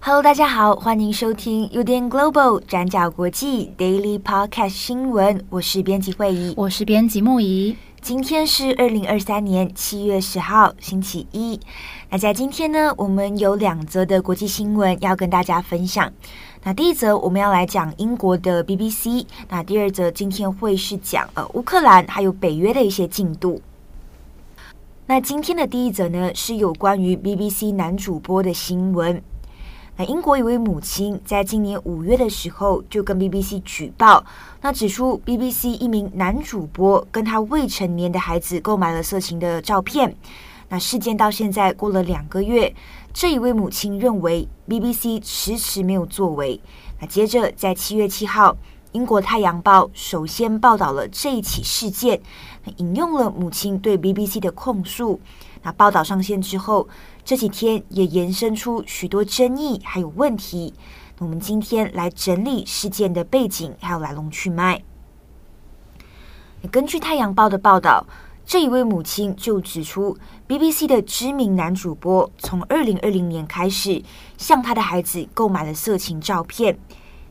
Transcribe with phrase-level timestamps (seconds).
[0.00, 7.74] Hello，大家好，欢迎收听 UDN Global 转角国际 Daily Podcast 新闻，我是编辑慧仪，我是编辑木仪。
[8.04, 11.58] 今天是二零二三年七月十号，星期一。
[12.10, 16.12] 那在今天呢，我们有两则的国际新闻要跟大家分享。
[16.64, 23.62] 那第一则我们要来讲英国的 BBC，那第二则今天会是讲呃乌克兰还有北约的一些进度。
[25.06, 29.22] 那今天的第一则呢，是有关于 BBC 男主播的新闻。
[29.96, 34.24] 那英国一位母亲在今年五月的时候就跟 BBC 举报，
[34.60, 40.16] 那指出 BBC 一名男主播跟他未成年的孩子购买了色情的照片。
[40.68, 42.74] 那事件到现在过了两个月，
[43.12, 46.60] 这一位母亲认为 BBC 迟迟没有作为。
[47.00, 48.56] 那接着在七月七号，
[48.90, 52.20] 英国《太阳报》首先报道了这一起事件，
[52.78, 55.20] 引用了母亲对 BBC 的控诉。
[55.64, 56.86] 那报道上线之后，
[57.24, 60.72] 这几天也延伸出许多争议还有问题。
[61.18, 64.82] 那我们今天来整理事件的背景还有来龙去脉。
[66.70, 68.06] 根据《太阳报》的报道，
[68.44, 74.02] 这一位母亲就指出，BBC 的知名男主播从2020年开始
[74.36, 76.78] 向他的孩子购买了色情照片。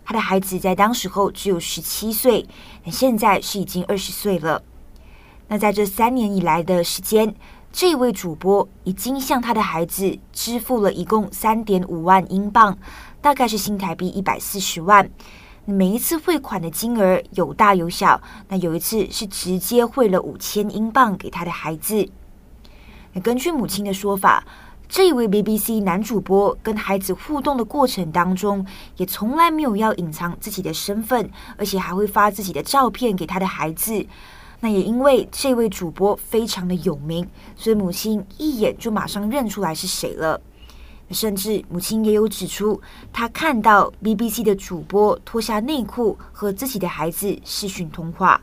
[0.06, 2.46] 他的孩子在当时候只有十七岁，
[2.92, 4.64] 现在是已经二十岁了。
[5.48, 7.36] 那在这三年以来的时间，
[7.74, 12.78] 这位主播已经向他的孩子支付了一共三点五万英镑，
[13.20, 15.10] 大概是新台币一百四十万。
[15.66, 22.08] 每一次汇款的金额有大有小，那有一次是直接汇了五千英镑给他的孩子。
[23.14, 24.46] 那根据母亲的说法，
[24.88, 28.64] 这位 BBC 男主播跟孩子互动的过程当中，
[28.98, 31.28] 也从来没有要隐藏自己的身份，
[31.58, 34.06] 而且还会发自己的照片给他的孩子。
[34.64, 40.40] 那也因为这位主播非常的有名，所以母亲一眼就马上认出来是谁了。
[41.12, 42.80] 甚至母亲也有指出，
[43.12, 48.40] 她看到 BBC 的主播脱下内裤和自己的孩子视讯通话。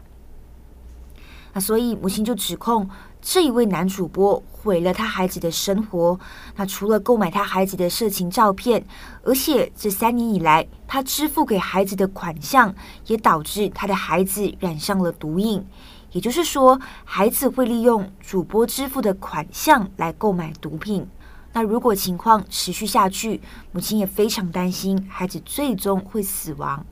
[1.54, 2.86] 那所以母亲就指控
[3.22, 6.20] 这一位男主播毁了他孩子的生活。
[6.54, 8.84] 那除了购买他孩子的色情照片，
[9.24, 12.72] 而且这三年以来他支付给孩子的款项，
[13.06, 15.64] 也导致他的孩子染上了毒瘾。
[16.12, 21.06] 也就是说，孩子会利用主播支付的款项来购买毒品。
[21.52, 23.40] 那如果情况持续下去，
[23.72, 26.84] 母亲也非常担心孩子最终会死亡。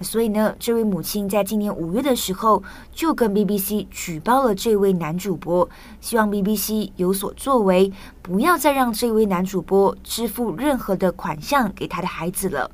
[0.00, 2.60] 所以呢，这位母亲在今年五月的时候
[2.90, 5.68] 就跟 BBC 举报了这位男主播，
[6.00, 12.68] 希望 BBC 有所作为，不要再让这位男主播支付任何的款项给他的孩子了。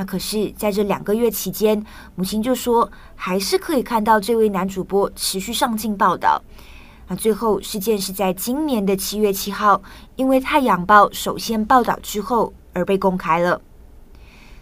[0.00, 1.84] 那可是，在这两个月期间，
[2.14, 6.42] 母亲就说，还是可以看到这位男主播持续上镜报道。
[7.06, 9.82] 那最后，事件是在今年的七月七号，
[10.16, 13.60] 因为《太阳报》首先报道之后而被公开了。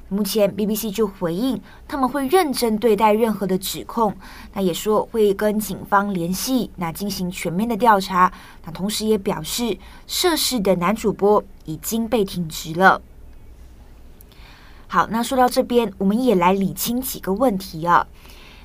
[0.09, 4.13] 目前，BBC 就回应，他们会认真对待任何的指控。
[4.55, 8.33] 那也说会跟警方联系，那进行全面的调查。
[8.65, 9.79] 那同时也表示，
[10.09, 13.01] 涉事的男主播已经被停职了。
[14.91, 18.07] 好，那说到这边，我们也来理清几个问题啊。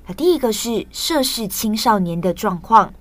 [0.08, 2.94] 那第一个是涉事青少年的状况。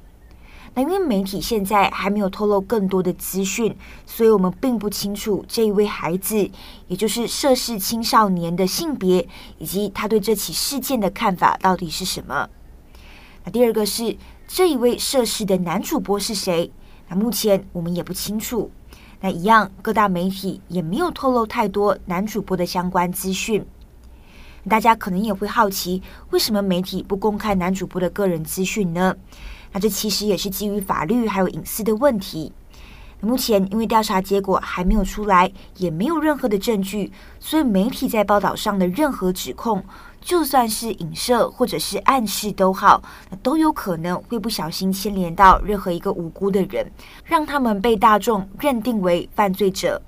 [0.75, 6.51] 那因为媒体现在还没有透露更多的资讯，所以我们并不清楚这一位孩子，
[6.89, 9.29] 也就是涉事青少年的性别，
[9.59, 12.49] 以及他对这起事件的看法到底是什么。
[13.45, 14.17] 那第二个是
[14.49, 16.73] 这一位涉事的男主播是谁？
[17.09, 18.71] 那目前我们也不清楚。
[19.25, 23.65] 那一样，各大媒体也没有透露太多男主播的相关资讯。
[24.69, 29.17] 大家可能也会好奇，为什么媒体不公开男主播的个人资讯呢？
[29.71, 32.53] 那这其实也是基于法律还有隐私的问题。
[33.21, 39.85] 目前因为调查结果还没有出来，也没有任何的证据，所以媒体在报道上的任何指控，
[40.23, 43.03] 就算是影射或者是暗示都好，
[43.43, 46.91] 都有可能会不小心牵连到任何一个无辜的人，
[47.25, 50.01] 让他们被大众认定为犯罪者。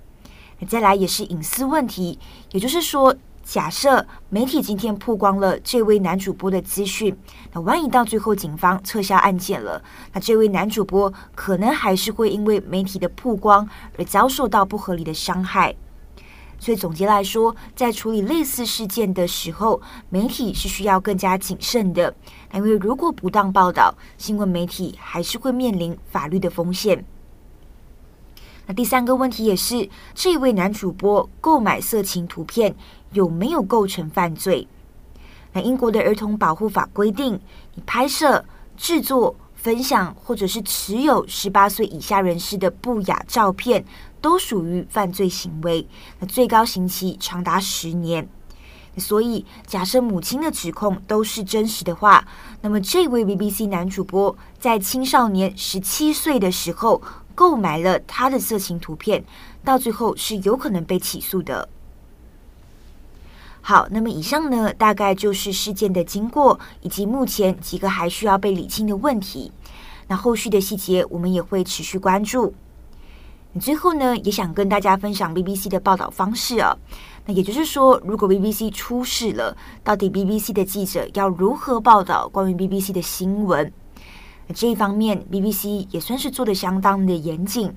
[0.67, 2.19] 再来也是隐私问题，
[2.53, 3.15] 也就是说。
[3.47, 7.15] 假设媒体今天曝光了这位男主播的资讯，
[7.53, 9.85] 那万一到最后警方撤销案件了，
[10.15, 13.69] 那这位男主播可能还是会因为媒体的曝光
[13.99, 15.77] 而遭受到不合理的伤害。
[16.65, 22.15] 所以总结来说，在处理类似事件的时候，媒体是需要更加谨慎的。
[22.55, 27.05] 因为如果不当报道，新闻媒体还是会面临法律的风险。
[28.65, 32.75] 那第三个问题也是，这位男主播购买色情图片
[33.13, 34.67] 有没有构成犯罪？
[35.53, 37.39] 那英国的儿童保护法规定，
[37.75, 38.43] 你拍摄、
[38.75, 43.83] 制作、分享或者是持有十八岁以下人士的不雅照片，
[44.21, 45.89] 都属于犯罪行为。
[46.21, 48.29] 那最高刑期长达十年。
[48.99, 52.29] 所以，假设母亲的指控都是真实的话，
[52.61, 57.01] 那么这位 BBC 男主播在青少年十七岁的时候
[57.35, 59.25] 购买了他的色情图片，
[59.65, 61.67] 到最后是有可能被起诉的。
[63.67, 69.51] 好，那么以上呢，大概就是事件的经过以及目前几个还需要被理清的问题。
[70.07, 72.53] 那后续的细节我们也会持续关注。
[73.59, 76.77] 最后呢，也想跟大家分享 BBC 的报道方式啊。
[77.25, 83.73] 那也就是说，如果 BBC 出事了，到底 BBC 的记者要如何报道关于 BBC 的新闻？
[84.47, 87.75] 那这一方面，BBC 也算是做得相当的严谨。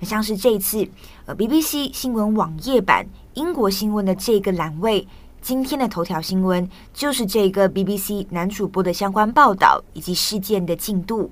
[0.00, 0.86] 那像是这一次，
[1.24, 5.08] 呃，BBC 新闻网页版英国新闻的这个栏位，
[5.42, 11.30] 今天的头条新闻就是这个 BBC 男主播的相关报道以及事件的进度。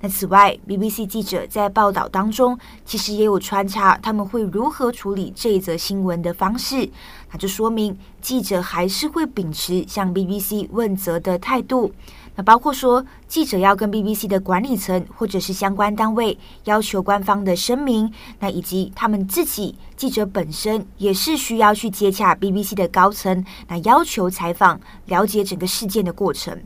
[0.00, 6.90] 那此外，BBC 记者在报道当中，其实也有穿插他们会如何处理这一则新闻的方式。
[7.30, 11.92] 那就说明记者还是会秉持向 BBC 问责的态度。
[12.34, 26.58] 那包括说，记者要跟 BBC 的管理层或者是相关单位要求官方的声明，那以及他们自己记者本身也是需要去接洽 BBC 的高层，那要求采访，了解整个事件的过程。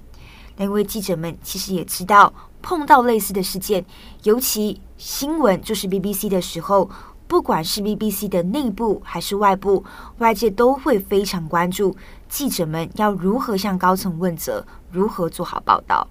[0.57, 2.33] 那因为记者们其实也知道。
[2.63, 3.85] 碰到类似的事件，
[4.25, 6.91] 尤其新闻就是 BBC 的时候，
[7.29, 9.85] 不管是 BBC 的内部还是外部，
[10.19, 11.95] 外界都会非常关注
[12.29, 16.09] 记者们要如何向高层问责，如何做好报道。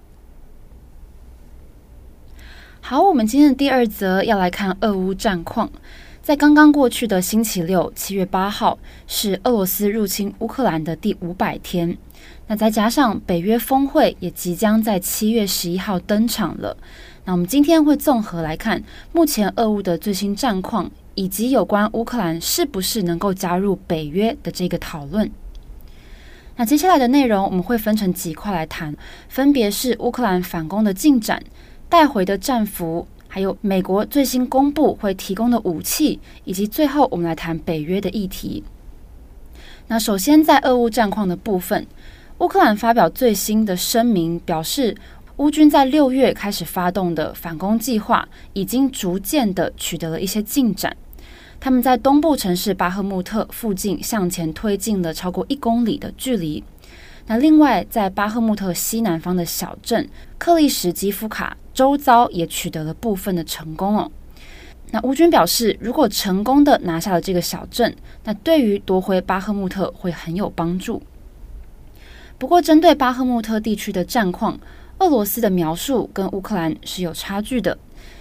[2.80, 5.70] 好，我们今天的第二则要来看俄乌战况。
[6.22, 11.96] 在刚刚过去的星期六，七月八号，是俄罗斯入侵乌克兰的第五百天。
[12.48, 16.76] 那再加上北约峰会也即将在七月十一号登场了，
[17.24, 18.82] 那我们今天会综合来看
[19.12, 25.30] 目前俄乌的最新战况，以及有关乌克兰是不是能够加入北约的这个讨论。
[26.56, 28.94] 那接下来的内容我们会分成几块来谈，
[29.28, 31.42] 分别是乌克兰反攻的进展、
[31.88, 38.64] 带回的战俘，还有美国最新公布会提供的武器，以及最后我们来谈北约的议题。
[39.88, 41.86] 那首先在俄乌战况的部分。
[42.38, 44.94] 乌克兰发表最新的声明，表示
[45.38, 50.94] 乌军在六月开始发动的反攻计划已经逐渐的取得了一些进展。
[51.58, 56.62] 他们在东部城市巴赫穆特附近向前推进了超过一公里的距离。
[57.26, 60.08] 那另外，在巴赫穆特西南方的小镇
[60.38, 64.10] 克利什基夫卡周遭也取得了部分的成功哦。
[64.92, 67.92] 那乌军表示，如果成功的拿下了这个小镇，
[68.22, 71.02] 那对于夺回巴赫穆特会很有帮助。
[72.38, 74.56] 不过，针对巴赫穆特地区的战况，
[74.98, 77.76] 俄罗斯的描述跟乌克兰是有差距的。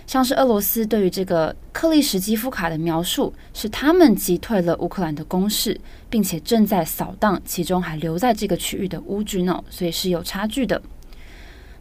[0.07, 5.79] 像是俄罗斯对于这个克利什基夫卡的描述，是他们击退了乌克兰的攻势，
[6.09, 10.81] 并且正在扫荡其中还留在这个区域的乌军哦，所以是有差距的。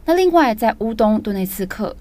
[0.05, 1.95] 那另外，在乌东顿内茨克，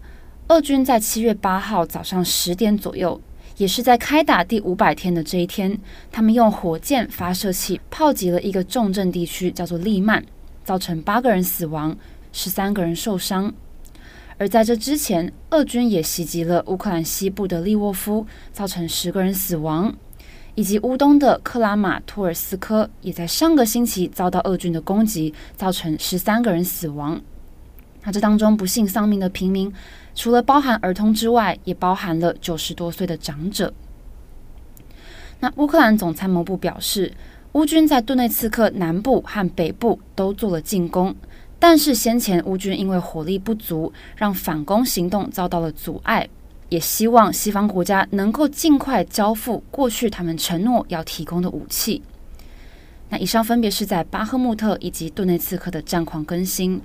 [0.48, 3.20] 俄军在七月八号早上十点左右，
[3.56, 5.78] 也是在开打第五百天的这一天，
[6.10, 10.24] 他们用火箭发射器炮击了一个重镇地区，叫做利曼，
[10.64, 11.96] 造成八个人死亡，
[12.32, 13.52] 十三个人受伤。
[14.36, 19.94] 而在这之前，俄军也袭击了乌克兰西部的利沃夫，造成十个人死亡，
[20.54, 27.20] 以及乌东的克拉马托尔斯科，也在上个星期遭到俄军的攻击，造成十三个人死亡。
[28.02, 29.72] 那这当中不幸丧命的平民，
[30.14, 33.72] 除了包含儿童之外，也包含了九十多岁的长者。
[35.40, 37.12] 那乌克兰总参谋部表示，
[37.52, 41.14] 乌军在顿内茨克南部和北部都做了进攻，
[41.66, 46.28] 但是先前乌军因为火力不足，让反攻行动遭到了阻碍。
[46.68, 52.02] 也希望西方国家能够尽快交付过去他们承诺要提供的武器。
[53.08, 56.82] 那以上分别是在巴赫穆特以及顿内茨克的战况更新。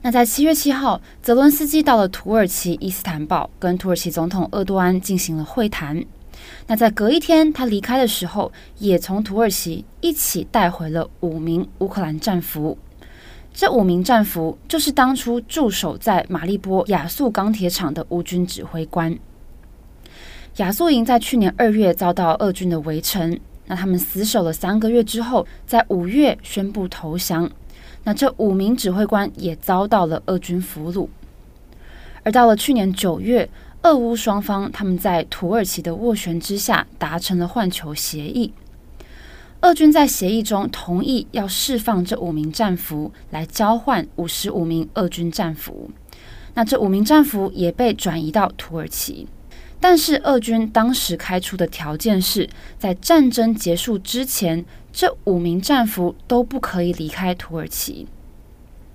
[0.00, 6.02] 那在七月七号，泽伦斯基到了土耳其伊斯坦堡，跟土耳其总统厄多安进行了会谈。
[6.66, 12.78] 那在隔一天，他离开的时候，也从土耳其一起带回了五名乌克兰战俘。
[13.58, 19.18] 这五名战俘就是当初驻守在马利波亚速钢铁厂的乌军指挥官。
[20.56, 27.50] 亚速营在去年二月遭到俄军的围城，那他们死守了三个月之后，在五月宣布投降。
[28.04, 31.08] 那这五名指挥官也遭到了俄军俘虏。
[32.24, 33.48] 而到了去年九月，
[33.80, 38.52] 俄乌双方他们在土耳其的斡旋之下达成了换囚协议。
[39.66, 45.90] 俄军在协议中同意要释放这五名战俘，来交换五十五名俄军战俘。
[46.54, 49.26] 那这五名战俘也被转移到土耳其。
[49.80, 58.06] 但是俄军当时开出的条件是在战争结束之前，这五名战俘都不可以离开土耳其。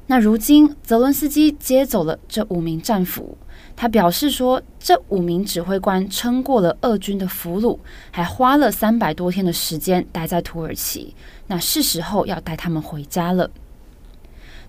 [0.07, 3.37] 那如今泽伦斯基接走了这五名战俘，
[3.81, 7.79] 他表示说，这五名指挥官撑过了俄军的俘虏，
[8.11, 11.15] 还花了三百多天的时间待在土耳其。
[11.47, 13.49] 那是时候要带他们回家了。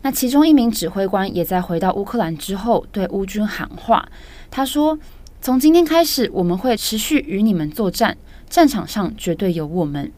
[0.01, 4.09] 那其中一名指挥官也在回到乌克兰之后对乌军喊话，
[4.51, 4.99] 他说。
[5.43, 8.17] 从今天开始，我们会持续与你们作战，
[8.49, 10.11] 战场上绝对有我们。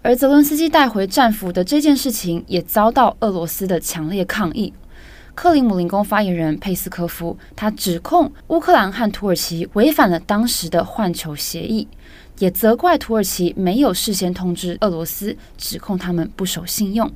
[0.00, 4.72] 而泽伦斯基带回战俘的这件事情也遭到俄罗斯的强烈抗议。
[5.34, 11.88] 克里姆林宫发言人佩斯科夫他指控乌克兰和土耳其违反了当时的换囚协议，
[12.38, 17.10] 也责怪土耳其没有事先通知俄罗斯，指控他们不守信用。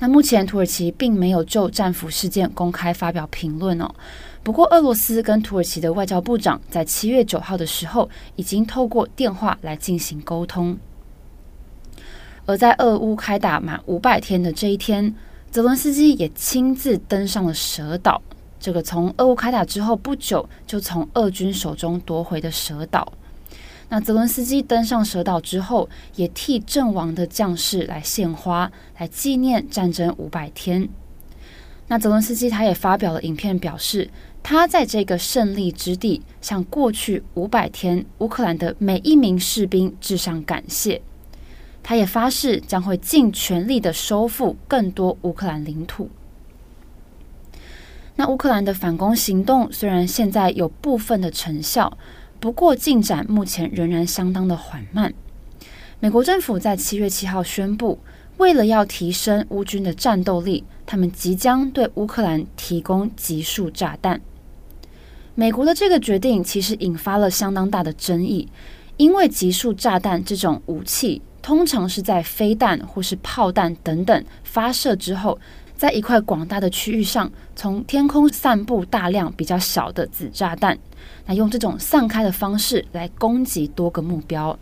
[0.00, 3.94] 那目前土耳其并没有就战俘事件公开发表评论哦。
[4.42, 10.76] 不过，俄罗斯跟土耳其的外交部长在七月九号的时候，已经透过电话来进行沟通。
[12.44, 15.14] 而在俄乌开打满五百天的这一天，
[15.54, 18.20] 泽伦斯基也亲自登上了蛇岛，
[18.58, 23.12] 这个从俄乌开打之后不久就从俄军手中夺回的蛇岛。
[23.88, 30.88] 那泽伦斯基登上蛇岛之后，也替阵亡的将士来献花，来纪念战争五百天。
[31.86, 34.10] 那泽伦斯基他也发表了影片，表示。
[34.42, 41.00] 他在这个胜利之地，向过去五百天乌克兰的每一名士兵致上感谢。
[41.84, 46.10] 他也发誓将会尽全力的收复更多乌克兰领土。
[48.16, 51.96] 那乌克兰的反攻行动虽然现在有部分的成效，
[52.40, 55.12] 不过进展目前仍然相当的缓慢。
[56.00, 57.98] 美国政府在七月七号宣布，
[58.36, 64.20] 为了要提升乌军的战斗力，他们即将对乌克兰提供集束炸弹。
[65.34, 68.48] 美国的这个决定其实引发了相当大的争议，
[68.96, 75.38] 因为集束炸弹这种武器通常是在飞弹或是炮弹等等发射之后，
[75.76, 80.78] 在一块广大的区域上，从天空散布大量比较小的子炸弹，
[81.26, 84.58] 那用这种散开的方式来攻击多个目标。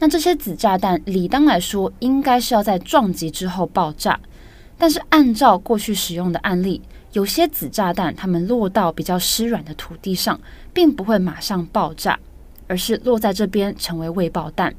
[0.00, 4.18] 那这些子炸弹理当来说应该是要在撞击之后爆炸，
[4.76, 6.82] 但是按照过去使用的案例。
[7.12, 10.40] 有些子炸弹，它们落到比较湿软的土地上，
[10.74, 12.18] 并不会马上爆炸，
[12.66, 14.74] 而是落在这边成为未爆弹。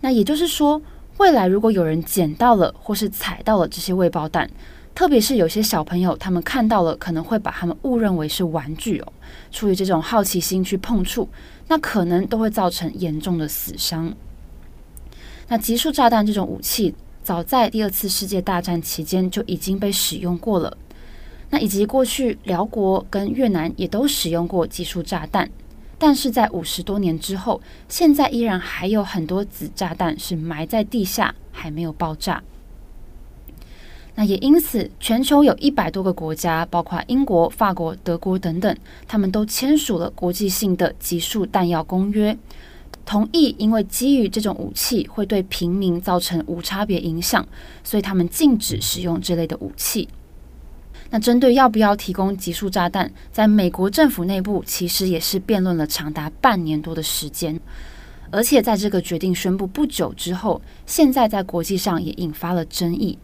[0.00, 0.80] 那也就是说，
[1.18, 4.48] 未来如果有人捡到了或是踩到了这些未爆弹，
[4.94, 9.12] 特别是有些小朋友他们看到了，可能会把他们误认为是玩具哦，
[9.50, 11.28] 出于这种好奇心去碰触，
[11.68, 14.14] 那可能都会造成严重的死伤。
[15.48, 20.76] 那集束炸弹这种武器，早在第二次世界大战期间就已经被使用过了。
[21.50, 25.48] 那以及过去辽国跟越南也都使用过集束炸弹，
[25.98, 32.42] 但是在五十多年之后，现在依然还有很多子炸弹是埋在地下还没有爆炸。
[34.14, 38.76] 那也因此，全球有一百多个国家，包括英国、法国、德国等等，
[39.06, 42.36] 他们都签署了国际性的集束弹药公约，
[43.04, 47.46] 同意因为基于这种武器会对平民造成无差别影响，
[47.84, 50.08] 所以他们禁止使用这类的武器。
[51.10, 57.58] 那针对要不要提供集束炸弹，在美国政府内部其实也是辩论了长达半年多的时间，
[58.30, 63.18] 而且在这个决定宣布不久之后，现在在国际上也引发了争议。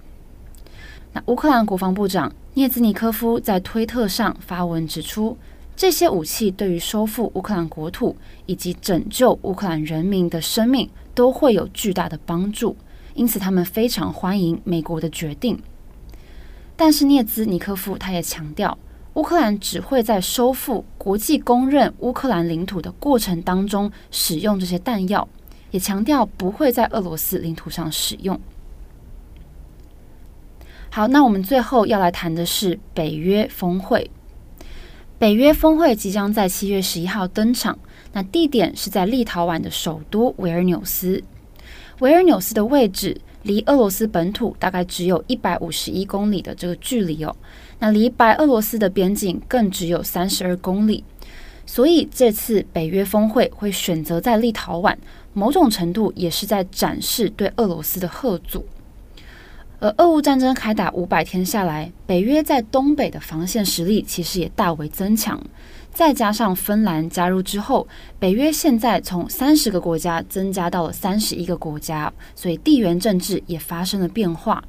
[1.12, 5.36] 那乌克兰国防部长涅兹尼科夫在推特上发文指出，
[5.76, 12.76] 这些武器对于收复乌克兰国土以及拯救乌克兰人民的生命都会有巨大的帮助，
[13.14, 15.60] 因此他们非常欢迎美国的决定。
[16.76, 18.76] 但是涅兹尼科夫他也强调，
[19.14, 25.28] 乌克兰只会在收复国际公认乌克兰领土的过程当中使用这些弹药，
[25.70, 28.40] 也强调不会在俄罗斯领土上使用。
[30.90, 34.10] 好，那我们最后要来谈的是北约峰会。
[35.18, 37.78] 北约峰会即将在七月十一号登场，
[38.12, 41.22] 那地点是在立陶宛的首都维尔纽斯。
[42.00, 43.20] 维尔纽斯的位置。
[43.42, 47.34] 离俄罗斯本土大概只有一百五十一公里的这个距离哦，
[47.78, 51.02] 那离白俄罗斯的边境更只有三十二公里，
[51.66, 54.96] 所以这次北约峰会会选择在立陶宛，
[55.32, 58.64] 某种程度也是在展示对俄罗斯的贺阻。
[59.80, 65.42] 而俄乌战争开打五百天下来，北约在东北的防线实力其实也大为增强。
[65.92, 67.86] 再加上芬兰加入之后，
[68.18, 74.64] 北约现在从三十个国家增加到了三十一个国家，所以地缘政治也发生了变化。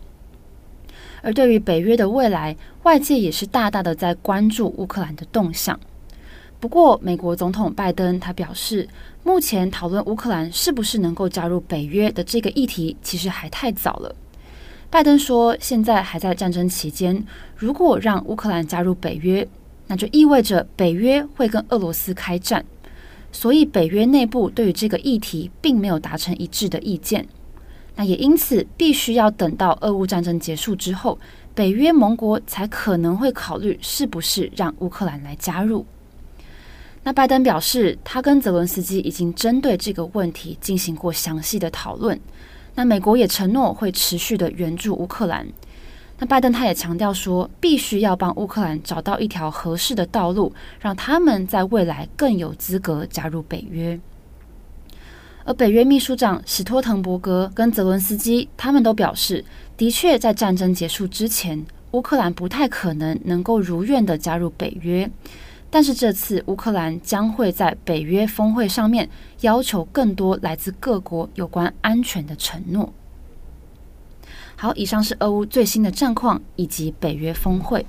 [1.21, 2.53] 而对于北约的未来，
[2.83, 5.79] 外界也是大大的在关注乌克兰的动向。
[6.59, 8.87] 不过，美国总统拜登他表示，
[9.23, 14.13] 目前讨论乌克兰是不是能够加入北约的这个议题，其实还太早了。
[14.89, 17.25] 拜登说，现在还在战争期间，
[17.55, 19.47] 如果让乌克兰加入北约，
[19.87, 22.65] 那就意味着北约会跟俄罗斯开战，
[23.31, 27.27] 所以北约内部对于这个议题并没有达成一致的意见。
[27.95, 31.19] 那也因此必须要等到俄乌战争结束之后，
[31.53, 35.85] 北约盟国才可能会考虑是不是让乌克兰来加入。
[37.03, 42.19] 那拜登表示，他跟泽伦斯基已经针对这个问题进行过详细的讨论。
[42.75, 45.45] 那美国也承诺会持续的援助乌克兰。
[46.19, 53.99] 那拜登他也强调说，必须要帮乌克兰找到一条合适的道路，让他们在未来更有资格加入北约。
[55.43, 59.43] 而北约秘书长史托滕伯格跟泽伦斯基他们都表示，
[59.75, 65.09] 的确在战争结束之前，乌克兰不太可能能够如愿的加入北约。
[65.69, 69.09] 但是这次乌克兰将会在北约峰会上面
[69.41, 72.93] 要求更多来自各国有关安全的承诺。
[74.63, 77.85] 好，以上是俄乌最新的战况以及北约峰会。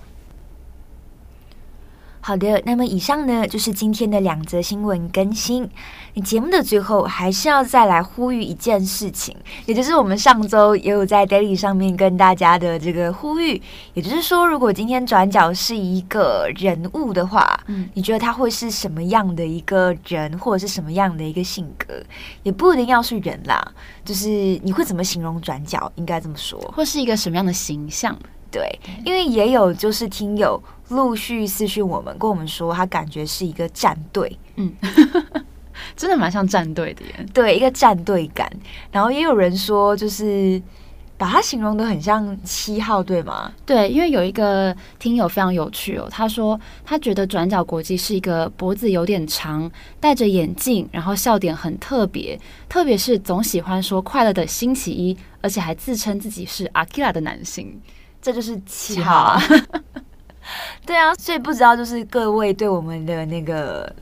[2.27, 5.69] 好的，那么以上呢就是今天的两则新闻更新。
[6.15, 13.61] 你节目的最后还是要再来呼吁一件事情，也就是我们上周也有在 Daily 上面跟大家的这个呼吁，
[13.93, 22.03] 也就是说，如果今天转角是一个人物的话，嗯，你觉得他会是什么样的一个人，或者是什么样的一个性格？
[22.43, 23.63] 也不一定要是人啦，
[24.03, 24.29] 就是
[24.63, 25.93] 你会怎么形容转角？
[25.97, 28.19] 应该这么说，或是一个什么样的形象？
[28.55, 34.73] 对，因为也有就是听友陆续私讯我们，跟我们说他感觉是一个战队，嗯，
[35.97, 38.49] 真的蛮像战队的耶，对，一个战队感。
[38.93, 40.63] 然后也有人说，就是
[41.17, 43.53] 把它形容的很像七号，对吗？
[43.67, 52.39] 对，因为有一个听友非常有趣哦，他说他觉得转角国际是一个脖子有点长，戴着眼镜，然后笑点很特别，
[52.69, 57.81] 特别是总喜欢说快乐的星期一，而且还自称自己是阿基拉的男性。
[58.25, 59.43] 这就是七号啊，
[60.87, 63.95] 对啊，所以不知道就是各位对我们的那个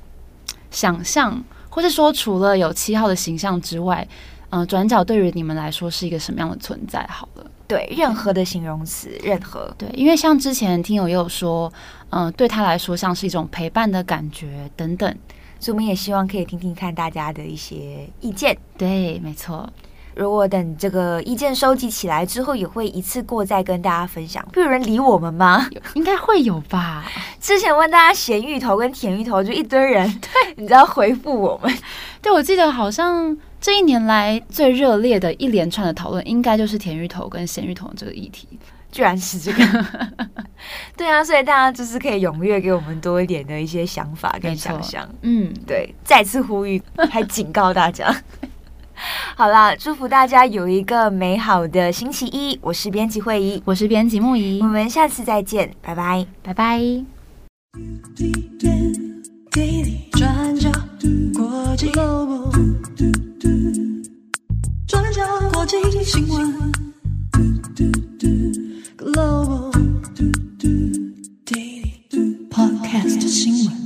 [0.71, 4.07] 想象，或者说除了有七号的形象之外，
[4.51, 7.05] 嗯、呃，转角对于你们来说是一个什么样的存在？
[7.09, 11.73] 好了，对，任何的形容词，任何对，因为像之前听友也有说，
[12.11, 15.13] 嗯、呃，对他来说像是一种陪伴的感觉等等，
[15.59, 18.57] 所以我们也希望可以听听看大家的一些意见。
[18.79, 19.69] 对，没错。
[20.15, 24.47] 如果等这个意见收集起来之后，也会一次过再跟大家分享。
[24.55, 25.69] 会有人理我们吗？
[25.95, 27.05] 应该会有吧。
[27.41, 31.73] 之前问大家咸芋头跟甜芋头，就一堆人对， 你知道回复我们。
[32.21, 38.59] 对，我记得好像这一年来最热烈的一连串的讨论，应该就是甜芋头跟咸芋头这个议题。
[38.93, 39.87] 居然是这个。
[40.99, 45.09] 对啊，所以大家就是可以踊跃给我们多一点的一些想法跟想象。
[45.23, 48.15] 嗯，对，再次呼吁，还警告大家。
[49.35, 52.59] 好啦，祝福大家有一个美好的星期一。
[52.61, 56.81] 我是编辑慧怡，我是编辑木仪，我们下次再见，拜拜，拜拜。
[60.13, 60.71] 转角，
[64.87, 65.23] 转角
[68.99, 69.73] ，Global
[72.51, 73.82] Podcast 新闻。